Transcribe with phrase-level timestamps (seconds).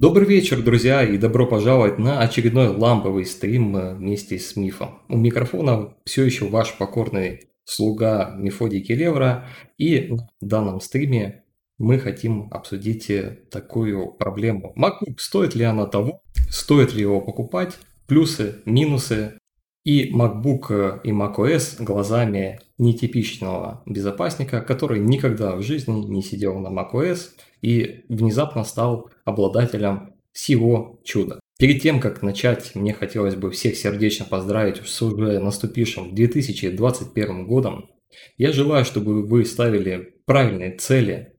[0.00, 4.98] Добрый вечер, друзья, и добро пожаловать на очередной ламповый стрим э, вместе с Мифом.
[5.08, 9.46] У микрофона все еще ваш покорный слуга Мефодий Келевра,
[9.78, 11.44] и в данном стриме
[11.78, 14.74] мы хотим обсудить э, такую проблему.
[14.76, 19.38] MacBook, стоит ли она того, стоит ли его покупать, плюсы, минусы,
[19.84, 26.68] и MacBook э, и macOS глазами нетипичного безопасника, который никогда в жизни не сидел на
[26.68, 27.30] macOS
[27.62, 31.40] и внезапно стал обладателем всего чуда.
[31.58, 37.90] Перед тем, как начать, мне хотелось бы всех сердечно поздравить с уже наступившим 2021 годом.
[38.36, 41.34] Я желаю, чтобы вы ставили правильные цели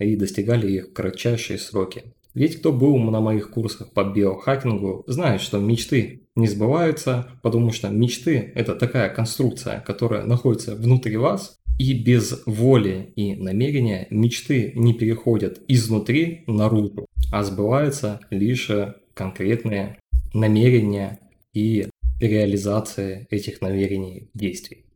[0.00, 2.14] и достигали их в кратчайшие сроки.
[2.34, 7.88] Ведь кто был на моих курсах по биохакингу, знает, что мечты не сбываются, потому что
[7.88, 14.94] мечты– это такая конструкция, которая находится внутри вас, и без воли и намерения мечты не
[14.94, 18.70] переходят изнутри наружу, а сбываются лишь
[19.14, 19.98] конкретные
[20.32, 21.18] намерения
[21.52, 21.88] и
[22.20, 24.86] реализация этих намерений действий.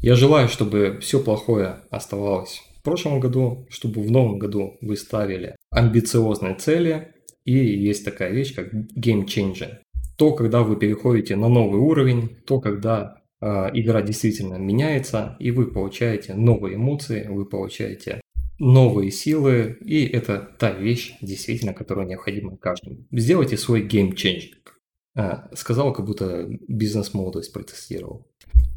[0.00, 5.54] Я желаю, чтобы все плохое оставалось в прошлом году, чтобы в новом году вы ставили
[5.70, 9.78] амбициозные цели, и есть такая вещь, как game changer.
[10.18, 15.68] То, когда вы переходите на новый уровень, то, когда э, игра действительно меняется, и вы
[15.68, 18.20] получаете новые эмоции, вы получаете
[18.58, 23.06] новые силы, и это та вещь, действительно, которая необходима каждому.
[23.12, 24.54] Сделайте свой game changer.
[25.14, 28.26] А, сказал, как будто бизнес-молодость протестировал.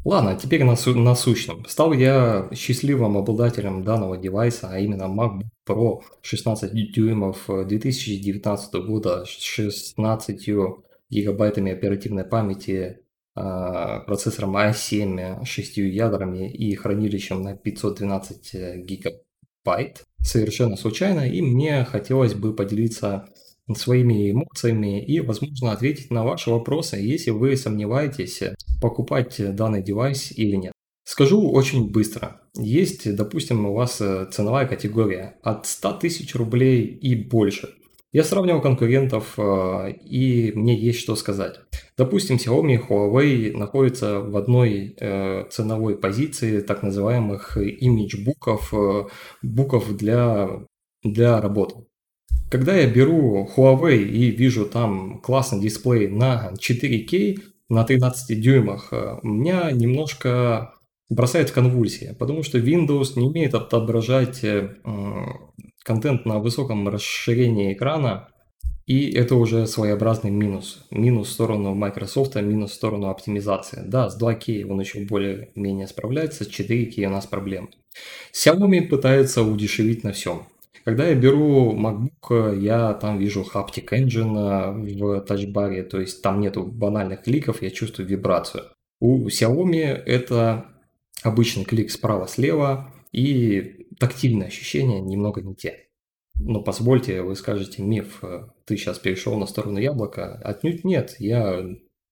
[0.04, 1.64] Ладно, теперь насу- насущном.
[1.66, 9.28] Стал я счастливым обладателем данного девайса, а именно MacBook Pro 16 дюймов 2019 года с
[9.28, 10.48] 16
[11.10, 13.00] гигабайтами оперативной памяти,
[13.34, 20.04] а, процессором i7 с 6 ядрами и хранилищем на 512 гигабайт.
[20.22, 23.28] Совершенно случайно, и мне хотелось бы поделиться
[23.74, 28.42] своими эмоциями и, возможно, ответить на ваши вопросы, если вы сомневаетесь,
[28.80, 30.72] покупать данный девайс или нет.
[31.06, 32.40] Скажу очень быстро.
[32.56, 37.74] Есть, допустим, у вас э, ценовая категория от 100 тысяч рублей и больше.
[38.12, 41.60] Я сравнивал конкурентов, э, и мне есть что сказать.
[41.96, 48.72] Допустим, Xiaomi и Huawei находятся в одной э, ценовой позиции так называемых имидж-буков,
[49.42, 50.64] буков для,
[51.04, 51.85] для работы.
[52.56, 59.18] Когда я беру Huawei и вижу там классный дисплей на 4К, на 13 дюймах, э,
[59.22, 60.72] меня немножко
[61.10, 64.70] бросает в конвульсии, потому что Windows не умеет отображать э,
[65.84, 68.28] контент на высоком расширении экрана,
[68.86, 70.86] и это уже своеобразный минус.
[70.90, 73.82] Минус в сторону Microsoft, минус в сторону оптимизации.
[73.84, 77.68] Да, с 2К он еще более-менее справляется, с 4К у нас проблемы.
[78.32, 80.46] Xiaomi пытается удешевить на всем.
[80.86, 86.62] Когда я беру MacBook, я там вижу Haptic Engine в тачбаре, то есть там нету
[86.62, 88.66] банальных кликов, я чувствую вибрацию.
[89.00, 90.66] У Xiaomi это
[91.24, 95.88] обычный клик справа-слева и тактильные ощущения немного не те.
[96.38, 98.22] Но позвольте, вы скажете, миф,
[98.64, 100.40] ты сейчас перешел на сторону яблока.
[100.44, 101.66] Отнюдь нет, я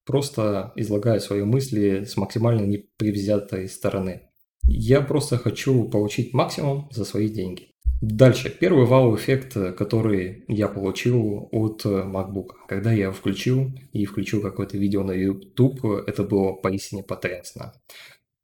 [0.05, 4.31] просто излагаю свои мысли с максимально непревзятой стороны.
[4.67, 7.69] Я просто хочу получить максимум за свои деньги.
[8.07, 8.51] Дальше.
[8.51, 12.51] Первый вау-эффект, который я получил от MacBook.
[12.69, 17.73] Когда я включил и включил какое-то видео на YouTube, это было поистине потрясно.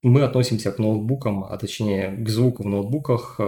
[0.02, 3.38] Мы относимся к ноутбукам, а точнее к звуку в ноутбуках.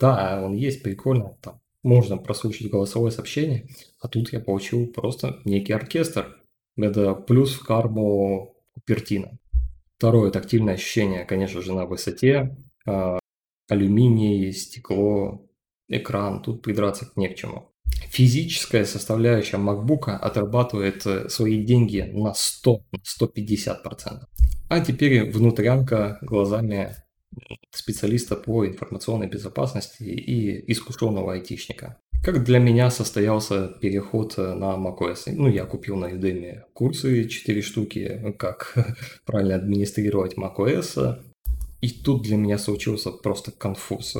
[0.00, 3.66] Да, он есть, прикольно, там можно прослушать голосовое сообщение,
[4.00, 6.34] а тут я получил просто некий оркестр.
[6.78, 9.36] Это плюс в карму Купертина.
[9.98, 12.56] Второе тактильное ощущение, конечно же, на высоте.
[13.68, 15.46] А, алюминий, стекло,
[15.88, 17.68] экран, тут придраться не к чему.
[18.10, 22.84] Физическая составляющая MacBook отрабатывает э, свои деньги на 100,
[23.20, 23.76] 150%.
[24.68, 26.96] А теперь внутрянка глазами
[27.70, 31.98] специалиста по информационной безопасности и искушенного айтишника.
[32.22, 35.32] Как для меня состоялся переход э, на macOS?
[35.34, 38.74] Ну, я купил на Udemy курсы 4 штуки, как
[39.24, 41.18] правильно администрировать macOS,
[41.82, 44.16] и тут для меня случился просто конфуз.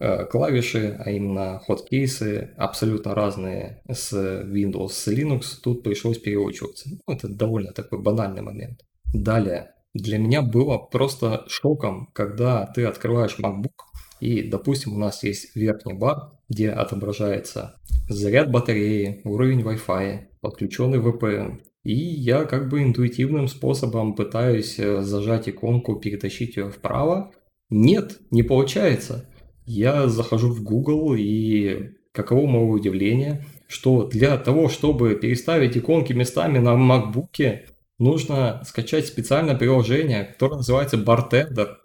[0.00, 6.88] Э, клавиши, а именно хоткейсы, абсолютно разные с Windows, с Linux, тут пришлось переучиваться.
[6.90, 8.80] Ну, это довольно такой банальный момент.
[9.12, 13.84] Далее, для меня было просто шоком, когда ты открываешь MacBook,
[14.20, 17.76] и, допустим, у нас есть верхний бар, где отображается
[18.08, 25.48] заряд батареи, уровень Wi-Fi, подключенный VPN, и я как бы интуитивным способом пытаюсь э, зажать
[25.48, 27.32] иконку, перетащить ее вправо.
[27.68, 29.28] Нет, не получается.
[29.66, 36.58] Я захожу в Google и, каково мое удивление, что для того, чтобы переставить иконки местами
[36.58, 37.60] на MacBook,
[37.98, 41.76] нужно скачать специальное приложение, которое называется Bartender.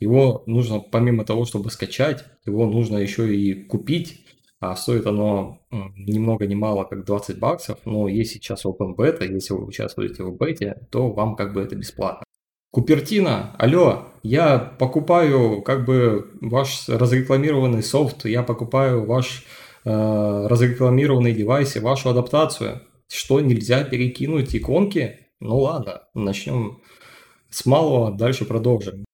[0.00, 4.26] Его нужно, помимо того, чтобы скачать, его нужно еще и купить.
[4.62, 7.80] А стоит оно ни много ни мало, как 20 баксов.
[7.84, 11.74] Но есть сейчас Open Beta, если вы участвуете в бете, то вам как бы это
[11.74, 12.22] бесплатно.
[12.70, 19.44] Купертина, алло, я покупаю как бы ваш разрекламированный софт, я покупаю ваш
[19.84, 22.82] э, разрекламированный девайс и вашу адаптацию.
[23.08, 25.18] Что, нельзя перекинуть иконки?
[25.40, 26.80] Ну ладно, начнем
[27.50, 29.04] с малого, дальше продолжим.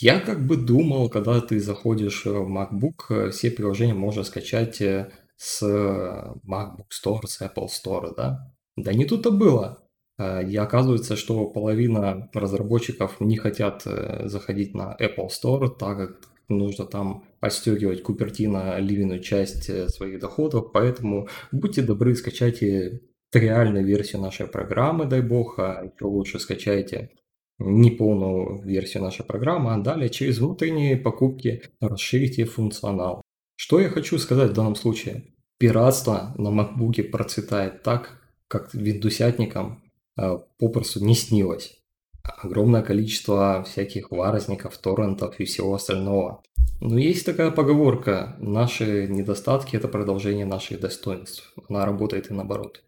[0.00, 5.10] Я как бы думал, когда ты заходишь в MacBook, э, все приложения можно скачать э,
[5.36, 8.52] с MacBook Store, с Apple Store, да?
[8.76, 9.78] Да не тут-то было.
[10.20, 16.30] Э, и оказывается, что половина разработчиков не хотят э, заходить на Apple Store, так как
[16.48, 23.00] нужно там отстегивать Купертино ливенную часть э, своих доходов, поэтому будьте добры, скачайте
[23.32, 27.10] реальную версию нашей программы, дай бог, а еще лучше скачайте
[27.60, 33.22] неполную версию нашей программы, а далее через внутренние покупки расширите функционал.
[33.56, 35.24] Что я хочу сказать в данном случае?
[35.58, 38.18] Пиратство на MacBook процветает так,
[38.48, 39.82] как виндусятникам
[40.20, 41.78] Э, попросту не снилось.
[42.22, 46.42] Огромное количество всяких варозников, торрентов и всего остального.
[46.80, 51.54] Но есть такая поговорка, наши недостатки– это продолжение наших достоинств.
[51.68, 52.82] Она работает и наоборот.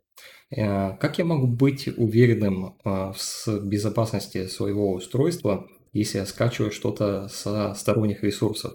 [0.55, 7.29] Э, как я могу быть уверенным э, в безопасности своего устройства, если я скачиваю что-то
[7.29, 8.75] со сторонних ресурсов?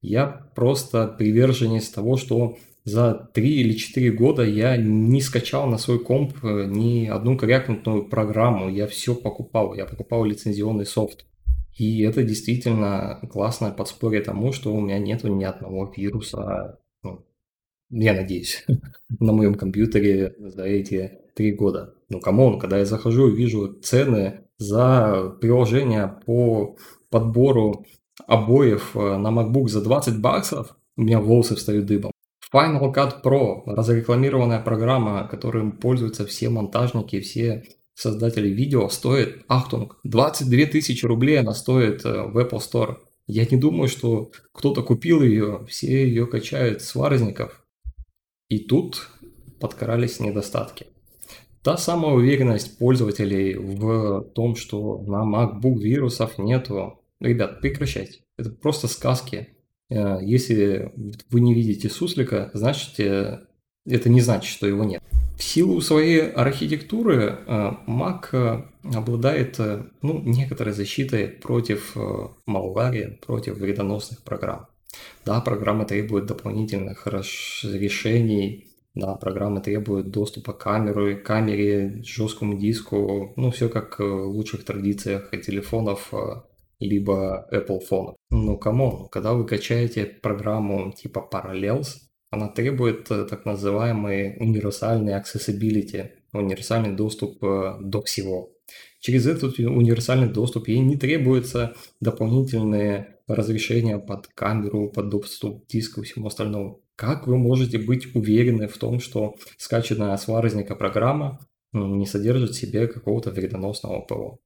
[0.00, 6.02] Я просто приверженец того, что за 3 или 4 года я не скачал на свой
[6.02, 11.26] комп э, ни одну крякнутую программу, я все покупал, я покупал лицензионный софт.
[11.76, 16.78] И это действительно классное подспорье тому, что у меня нету ни одного вируса,
[17.92, 18.64] я надеюсь,
[19.20, 21.94] на моем компьютере за эти три года.
[22.08, 26.76] Ну, come on, когда я захожу и вижу цены за приложение по
[27.10, 27.86] подбору
[28.26, 32.12] обоев э, на MacBook за 20 баксов, у меня волосы встают дыбом.
[32.52, 37.64] Final Cut Pro– разрекламированная программа, которым пользуются все монтажники, все
[37.94, 42.96] создатели видео, стоит, ахтунг, 22 тысячи рублей она стоит э, в Apple Store.
[43.26, 47.61] Я не думаю, что кто-то купил ее, все ее качают с варзников.
[48.52, 49.08] И тут
[49.60, 50.84] подкрались недостатки.
[51.62, 57.00] Та самая уверенность пользователей в том, что на MacBook вирусов нету.
[57.18, 58.18] Ребят, прекращайте.
[58.36, 59.56] Это просто сказки.
[59.88, 60.92] Э, если
[61.30, 63.40] вы не видите суслика, значит э,
[63.86, 65.02] это не значит, что его нет.
[65.38, 69.58] В силу своей архитектуры э, Mac обладает
[70.02, 71.96] ну, некоторой защитой против
[72.44, 74.66] малвари, против вредоносных программ.
[75.24, 83.50] Да, программы требуют дополнительных разрешений, да, программы требуют доступа к камеру, камере, жесткому диску, ну,
[83.50, 86.12] все как в лучших традициях телефонов
[86.82, 88.14] либо Apple Phone.
[88.30, 91.86] Ну, come on, когда вы качаете программу типа Parallels,
[92.30, 98.50] она требует э, так называемый универсальный accessibility, универсальный доступ э, до всего.
[99.00, 105.80] Через этот универсальный доступ ей не требуется дополнительные разрешения под камеру, под доступ к и
[105.80, 106.80] всему остальному.
[106.96, 111.40] Как вы можете быть уверены в том, что скачанная с варезника программа
[111.72, 114.38] не содержит в себе какого-то вредоносного ПО?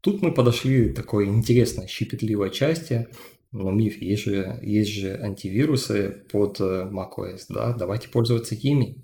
[0.00, 3.08] Тут мы подошли к такой интересной, щепетливой части.
[3.52, 8.96] Но миф, есть же, есть же антивирусы под э, macOS, да, давайте пользоваться ими.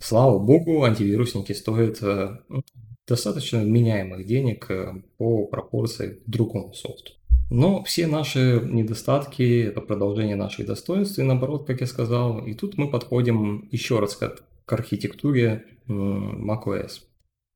[0.00, 2.62] Слава богу, антивирусники стоят э, ну,
[3.06, 7.12] достаточно вменяемых денег э, по пропорции другому софту.
[7.52, 12.46] Но все наши недостатки– это продолжение наших достоинств, и наоборот, как я сказал.
[12.46, 17.02] И тут мы подходим еще раз к, к архитектуре macOS.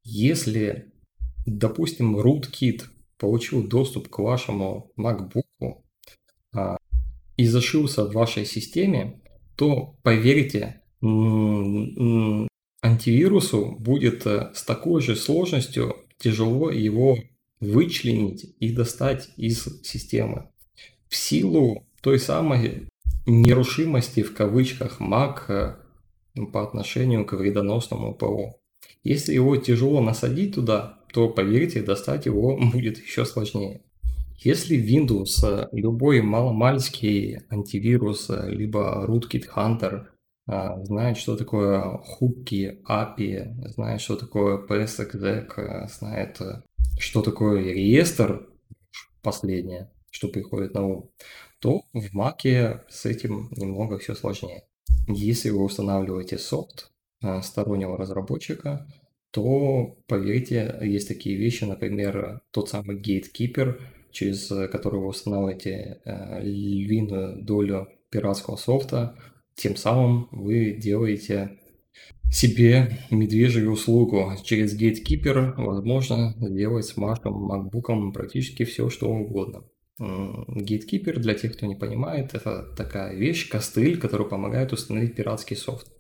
[0.04, 0.92] Если
[1.46, 2.82] допустим, rootkit
[3.18, 5.44] получил доступ к вашему MacBook
[6.52, 6.76] а,
[7.36, 9.22] и зашился в вашей системе,
[9.56, 10.82] то поверьте,
[12.82, 17.16] антивирусу будет э, с такой же сложностью тяжело его
[17.60, 20.48] вычленить и достать из системы.
[21.08, 22.88] В силу той самой
[23.26, 25.76] нерушимости в кавычках Mac э,
[26.52, 28.58] по отношению к вредоносному ПО.
[29.02, 33.82] Если его тяжело насадить туда, то, поверьте, достать его будет еще сложнее.
[34.38, 40.06] Если Windows, любой маломальский антивирус, либо rootkit hunter
[40.84, 46.38] знает, что такое хуки, API, знает, что такое PSExec, знает,
[46.98, 48.48] что такое реестр,
[49.22, 51.10] последнее, что приходит на ум,
[51.60, 54.64] то в Mac с этим немного все сложнее.
[55.08, 56.90] Если вы устанавливаете софт,
[57.22, 58.86] э, стороннего разработчика,
[59.30, 67.42] то, поверьте, есть такие вещи, например, тот самый Gatekeeper, через который вы устанавливаете э, львиную
[67.42, 69.18] долю пиратского софта,
[69.54, 71.58] тем самым вы делаете
[72.36, 74.32] себе медвежью услугу.
[74.44, 79.64] Через Gatekeeper возможно сделать с вашим MacBook практически все, что угодно.
[79.98, 85.90] Gatekeeper, для тех, кто не понимает, это такая вещь, костыль, который помогает установить пиратский софт.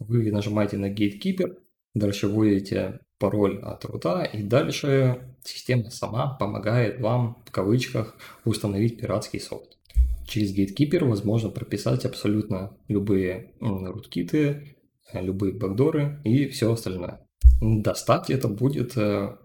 [0.00, 1.56] Вы нажимаете на Gatekeeper,
[1.94, 9.38] дальше вводите пароль от рута, и дальше система сама помогает вам, в кавычках, установить пиратский
[9.38, 9.78] софт.
[10.26, 14.75] Через Gatekeeper возможно прописать абсолютно любые руткиты,
[15.12, 17.26] любые бэкдоры и все остальное.
[17.60, 19.36] Достать это будет э,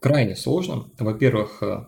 [0.00, 0.90] крайне сложно.
[0.98, 1.86] Во-первых, э,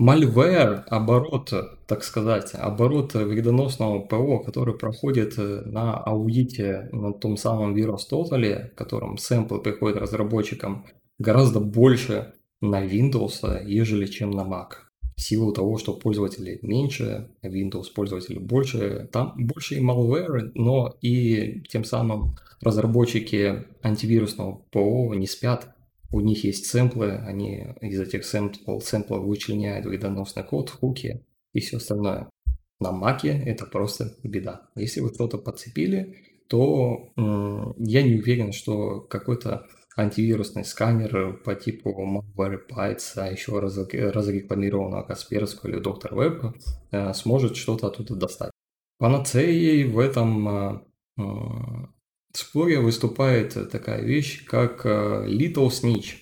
[0.00, 1.52] Malware, оборот,
[1.86, 8.70] так сказать, оборот вредоносного ПО, который проходит э, на аудите на том самом Virus Total,
[8.70, 10.86] в котором сэмплы приходят разработчикам,
[11.18, 14.87] гораздо больше на Windows, ежели чем на Mac.
[15.18, 21.60] В силу того, что пользователей меньше, Windows пользователей больше, там больше и malware, но и
[21.68, 25.74] тем самым разработчики антивирусного ПО не спят,
[26.12, 31.78] у них есть сэмплы, они из этих сэмпл, сэмплов вычленяют вредоносный код, хуки и все
[31.78, 32.30] остальное.
[32.78, 34.68] На маке это просто беда.
[34.76, 36.14] Если вы что-то подцепили,
[36.46, 39.66] то я не уверен, что какой-то
[39.98, 46.54] антивирусный сканер по типу Malware Bytes, а еще раз, разрекламированного Касперского или Доктор Веб
[46.92, 48.52] э, сможет что-то оттуда достать.
[48.98, 50.80] Панацеей в этом э,
[51.16, 51.88] в
[52.32, 56.14] споре выступает такая вещь, как э, Little Snitch.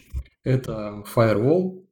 [0.42, 1.84] Это firewall,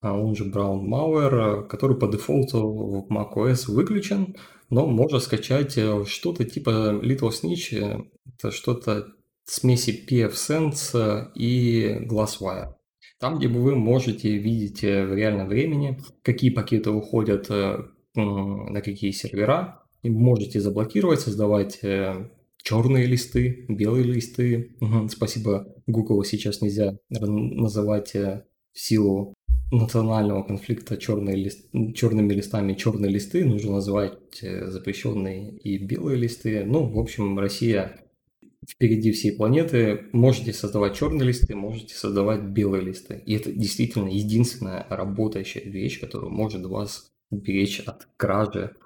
[0.00, 4.36] а он же Brown Malware, который по дефолту в macOS выключен,
[4.70, 9.15] но можно скачать э, что-то типа Little Snitch, это что-то
[9.46, 12.74] смеси pfSense и GlassWire.
[13.18, 17.78] Там, где вы можете видеть в реальном времени, какие пакеты уходят э,
[18.14, 21.80] на какие сервера, и можете заблокировать, создавать
[22.66, 24.76] черные листы, белые листы.
[25.08, 29.34] Спасибо, Google сейчас нельзя называть э, в силу
[29.70, 36.64] национального конфликта черные лист, черными листами черные листы, нужно называть э, запрещенные и белые листы.
[36.64, 38.00] Ну, в общем, Россия
[38.68, 40.06] впереди всей планеты.
[40.12, 43.22] Можете создавать черные листы, можете создавать белые листы.
[43.26, 48.76] И это действительно единственная работающая вещь, которая может вас уберечь от кражи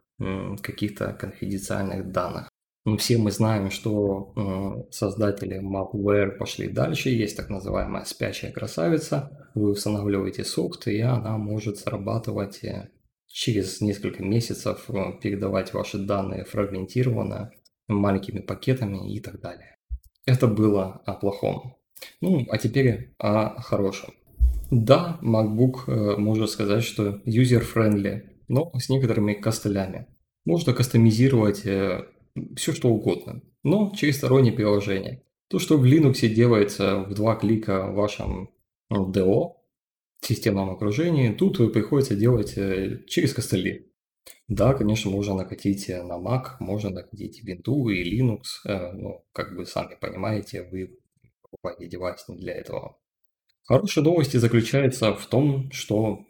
[0.63, 2.49] каких-то конфиденциальных данных.
[2.87, 7.11] Ну, все мы знаем, что создатели malware пошли дальше.
[7.11, 9.51] Есть так называемая спящая красавица.
[9.55, 12.89] Вы устанавливаете софт, и она может срабатывать э,
[13.27, 17.51] через несколько месяцев, э, передавать ваши данные фрагментированно,
[17.95, 19.77] маленькими пакетами и так далее.
[20.27, 21.77] Это было о плохом.
[22.21, 24.15] Ну, а теперь о хорошем.
[24.71, 30.07] Да, MacBook, можно сказать, что user-friendly, но с некоторыми костылями.
[30.45, 31.67] Можно кастомизировать
[32.57, 35.23] все что угодно, но через стороннее приложение.
[35.49, 38.51] То, что в Linux делается в два клика в вашем
[38.93, 39.55] DO,
[40.21, 43.90] системном окружении, тут приходится делать э, через костыли.
[44.49, 49.65] Да, конечно, можно накатить на Mac, можно накатить Windows и Linux, э, но, как вы
[49.65, 50.99] сами понимаете, вы
[51.43, 52.99] покупаете девайс не для этого.
[53.65, 56.25] Хорошая новость заключается в том, что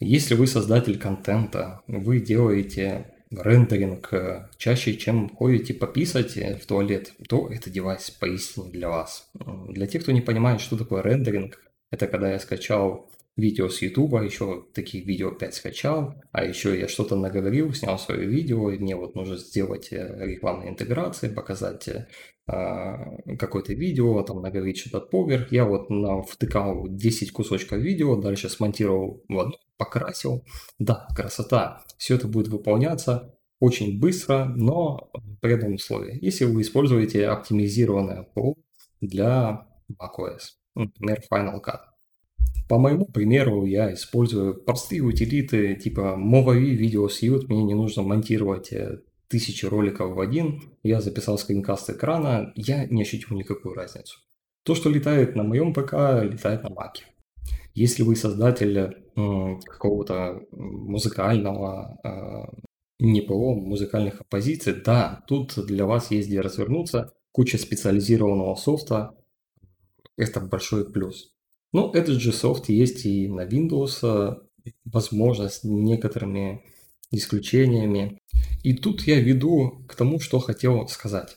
[0.00, 7.14] если вы создатель контента, вы делаете рендеринг э, чаще, чем ходите пописать э, в туалет,
[7.28, 9.30] то это девайс поистине для вас.
[9.68, 14.22] Для тех, кто не понимает, что такое рендеринг, это когда я скачал видео с YouTube,
[14.22, 18.94] еще такие видео 5 скачал, а еще я что-то наговорил, снял свое видео, и мне
[18.94, 21.88] вот нужно сделать э, рекламные интеграции, показать
[22.46, 25.50] а, какое-то видео, там наговорить что-то поверх.
[25.50, 30.44] Я вот на, втыкал 10 кусочков видео, дальше смонтировал в одну, покрасил.
[30.78, 31.82] Да, красота.
[31.96, 35.10] Все это будет выполняться очень быстро, но
[35.40, 36.18] при одном условии.
[36.20, 38.54] Если вы используете оптимизированное PO
[39.00, 40.40] для macOS,
[40.74, 41.93] например, Final Cut.
[42.68, 47.46] По моему примеру, я использую простые утилиты типа Movavi Video Suite.
[47.48, 50.62] Мне не нужно монтировать э, тысячи роликов в один.
[50.82, 52.52] Я записал скринкаст экрана.
[52.56, 54.18] Я не ощутил никакую разницу.
[54.64, 55.92] То, что летает на моем ПК,
[56.22, 57.04] летает на Маке.
[57.74, 62.64] Если вы создатель какого-то музыкального э,
[62.98, 69.14] не ПО, музыкальных композиций, да, тут для вас есть где развернуться, куча специализированного софта,
[70.16, 71.33] это большой плюс.
[71.74, 74.38] Но этот же софт есть и на Windows,
[74.84, 76.62] возможно, с некоторыми
[77.10, 78.20] исключениями.
[78.62, 81.36] И тут я веду к тому, что хотел сказать.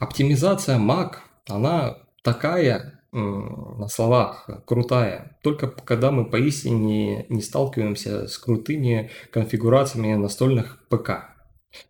[0.00, 9.10] Оптимизация Mac, она такая на словах, крутая, только когда мы поистине не сталкиваемся с крутыми
[9.30, 11.37] конфигурациями настольных ПК.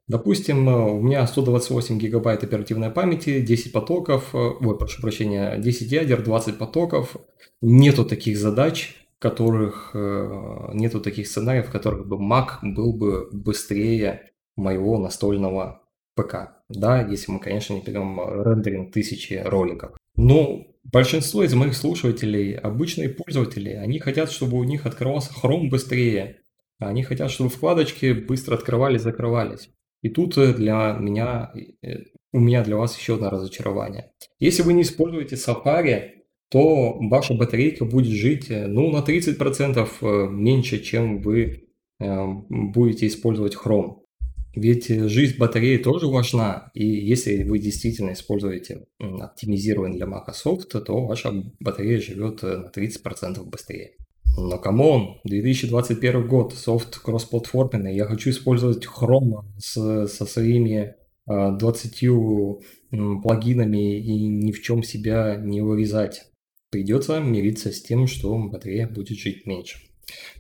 [0.07, 6.59] Допустим, у меня 128 гигабайт оперативной памяти, 10 потоков, ой, прошу прощения, 10 ядер, 20
[6.59, 7.17] потоков.
[7.61, 14.31] Нету таких задач, которых э, нету таких сценариев, в которых бы Mac был бы быстрее
[14.57, 15.83] моего настольного
[16.15, 16.53] ПК.
[16.69, 19.93] Да, если мы, конечно, не берем рендеринг тысячи роликов.
[20.17, 26.41] Но большинство из моих слушателей, обычные пользователи, они хотят, чтобы у них открывался Chrome быстрее.
[26.79, 29.71] Они хотят, чтобы вкладочки быстро открывались, закрывались.
[30.03, 34.13] И тут э, для меня, э, у меня для вас еще одно разочарование.
[34.39, 36.19] Если вы не используете Safari,
[36.51, 41.69] то ваша батарейка будет жить э, ну, на 30% э, меньше, чем вы
[42.01, 43.99] э, будете использовать Chrome.
[44.55, 51.33] Ведь жизнь батареи тоже важна, и если вы действительно используете оптимизированный для софт, то ваша
[51.61, 53.93] батарея живет на 30% быстрее.
[54.37, 60.95] Но come on, 2021 год, софт кроссплатформенный, я хочу использовать Chrome с, со своими
[61.27, 62.05] 20
[63.23, 66.29] плагинами и ни в чем себя не вырезать
[66.71, 69.79] придется мириться с тем, что батарея будет жить меньше.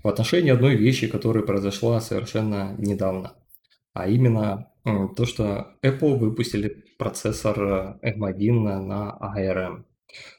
[0.03, 3.35] В отношении одной вещи, которая произошла совершенно недавно,
[3.93, 9.85] а именно то, что Apple выпустили процессор M1 на ARM.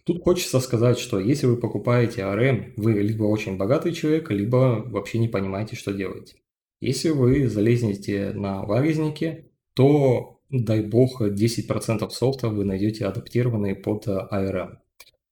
[0.03, 5.19] Тут хочется сказать, что если вы покупаете ARM, вы либо очень богатый человек, либо вообще
[5.19, 6.37] не понимаете, что делаете.
[6.81, 14.77] Если вы залезнете на варезники, то, дай бог, 10% софта вы найдете адаптированные под ARM.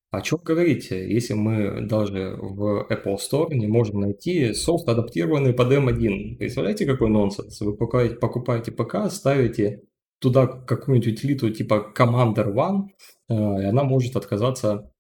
[0.10, 5.72] О чем говорить, если мы даже в Apple Store не можем найти софт, адаптированный под
[5.72, 6.38] M1?
[6.38, 7.60] Представляете, какой нонсенс?
[7.60, 9.82] Вы покупаете, покупаете ПК, ставите
[10.20, 12.88] туда какую-нибудь утилиту типа Commander One,
[13.29, 14.91] и она может отказаться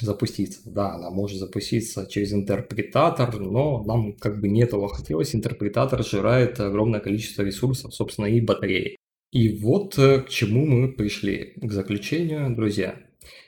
[0.00, 0.60] запуститься.
[0.70, 5.34] Да, она может запуститься через интерпретатор, но нам как бы не этого хотелось.
[5.34, 8.96] Интерпретатор сжирает огромное количество ресурсов, собственно, и батареи.
[9.30, 11.54] И вот э, к чему мы пришли.
[11.56, 12.96] К заключению, друзья.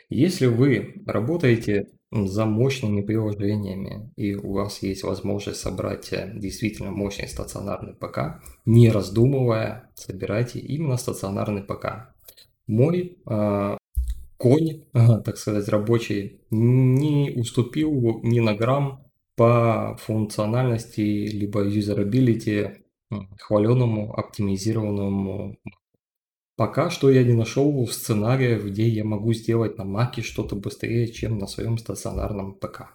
[0.08, 7.28] Если вы работаете за мощными приложениями и у вас есть возможность собрать э, действительно мощный
[7.28, 12.14] стационарный ПК, не раздумывая, собирайте именно стационарный ПК.
[12.66, 13.76] Мой э,
[14.36, 19.04] конь, так сказать, рабочий, не уступил ни на грамм
[19.36, 22.84] по функциональности либо юзабилити
[23.38, 25.56] хваленному оптимизированному
[26.56, 31.38] Пока что я не нашел сценария, где я могу сделать на Маке что-то быстрее, чем
[31.38, 32.90] на своем стационарном ПК.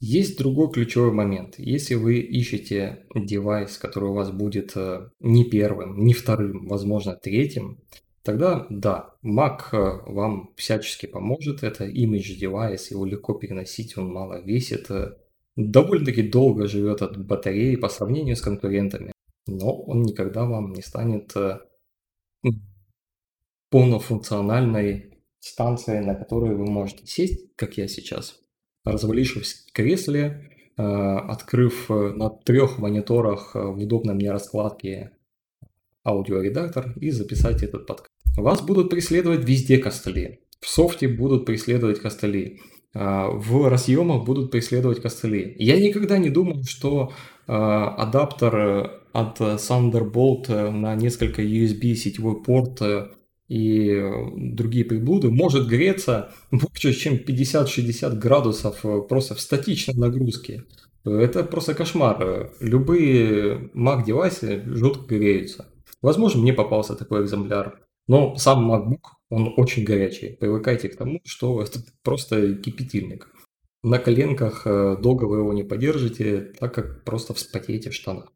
[0.00, 1.56] Есть другой ключевой момент.
[1.58, 7.80] Если вы ищете девайс, который у вас будет э, не первым, не вторым, возможно третьим,
[8.28, 11.62] тогда да, Mac э, вам всячески поможет.
[11.62, 15.16] Это image девайс, его легко переносить, он мало весит, э,
[15.56, 19.12] довольно-таки долго живет от батареи по сравнению с конкурентами,
[19.46, 21.34] но он никогда вам не станет
[23.70, 28.40] полнофункциональной станции, на которую вы можете сесть, как я сейчас,
[28.84, 35.12] развалившись в кресле, э, открыв э, на трех мониторах э, в удобной мне раскладке
[36.04, 38.17] аудиоредактор и записать этот подкаст.
[38.42, 40.40] Вас будут преследовать везде костыли.
[40.60, 42.60] В софте будут преследовать костыли.
[42.94, 45.54] В разъемах будут преследовать костыли.
[45.58, 47.12] Я никогда не думал, что
[47.46, 52.80] адаптер от Thunderbolt на несколько USB сетевой порт
[53.48, 60.64] и э, другие приблуды может греться больше, чем 50-60 градусов э, просто в статичной нагрузке.
[61.04, 62.52] Это просто кошмар.
[62.60, 65.66] Любые Mac-девайсы жутко греются.
[66.02, 67.80] Возможно, мне попался такой экземпляр.
[68.08, 70.30] Но сам MacBook, он очень горячий.
[70.30, 73.28] Привыкайте к тому, что это просто кипятильник.
[73.82, 78.32] На коленках э, долго вы его не подержите, так как просто вспотеете в штанах.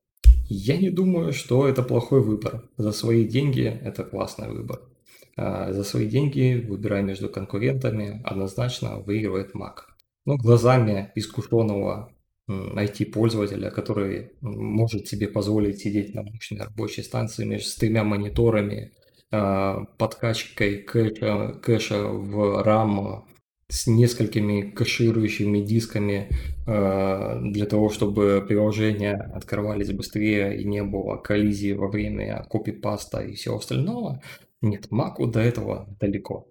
[0.49, 2.69] Я не думаю, что это плохой выбор.
[2.77, 4.83] За свои деньги это классный выбор.
[5.37, 9.87] А, за свои деньги, выбирая между конкурентами, однозначно выигрывает Mac.
[10.27, 12.13] Но глазами искушенного
[12.49, 18.93] IT-пользователя, который может себе позволить сидеть на мощной рабочей станции с тремя мониторами,
[19.33, 23.25] подкачкой кэша, кэша в RAM
[23.73, 26.29] с несколькими кэширующими дисками
[26.67, 33.35] а, для того, чтобы приложения открывались быстрее и не было коллизии во время копипаста и
[33.35, 34.23] всего остального,
[34.61, 36.49] нет, Маку до этого далеко.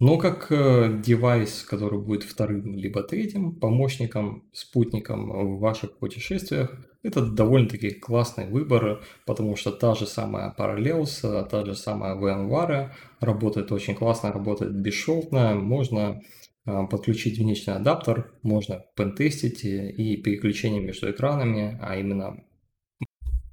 [0.00, 6.70] Но как э, девайс, который будет вторым либо третьим помощником, спутником в ваших путешествиях,
[7.06, 12.90] Это довольно-таки классный выбор, потому что та же самая Parallels, та же самая VMware
[13.20, 16.20] работает очень классно, работает бесшовно, можно
[16.64, 22.42] а, подключить внешний адаптер, можно пентестить и переключение между экранами, а именно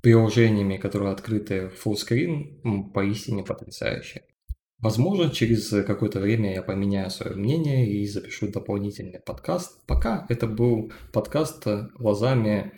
[0.02, 4.24] приложениями, которые открыты full screen, поистине потрясающе.
[4.80, 9.86] Возможно, через какое-то время я поменяю свое мнение и запишу дополнительный подкаст.
[9.86, 12.74] Пока это был подкаст глазами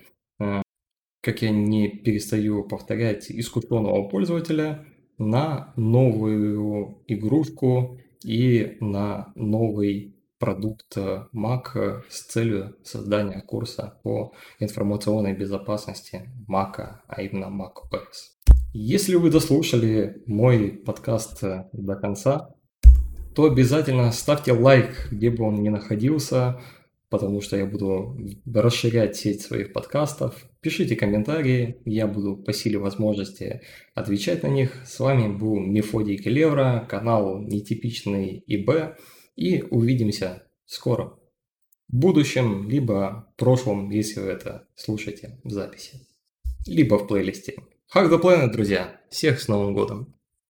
[1.25, 4.85] как я не перестаю повторять, искушенного пользователя
[5.17, 16.29] на новую игрушку и на новый продукт Mac с целью создания курса по информационной безопасности
[16.47, 16.75] Mac,
[17.07, 18.45] а именно macOS.
[18.73, 21.41] Если вы дослушали мой подкаст
[21.73, 22.55] до конца,
[23.33, 26.61] то обязательно ставьте лайк, где бы он ни находился,
[27.09, 30.45] потому что я буду расширять сеть своих подкастов.
[30.61, 33.61] Пишите комментарии, я буду по силе возможности
[33.93, 34.81] отвечать на них.
[34.85, 38.97] С вами был Мефодий Келевра, канал Нетипичный ИБ,
[39.35, 41.17] и увидимся скоро.
[41.87, 46.07] В будущем, либо в прошлом, если вы это слушаете в записи,
[46.65, 47.55] либо в плейлисте.
[47.93, 48.99] Hack the Planet, друзья!
[49.09, 50.14] Всех с Новым годом!